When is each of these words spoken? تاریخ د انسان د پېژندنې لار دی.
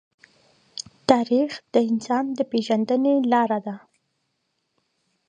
تاریخ 1.09 1.51
د 1.73 1.75
انسان 1.89 2.25
د 2.37 2.39
پېژندنې 2.51 3.13
لار 3.31 3.51
دی. 3.65 3.77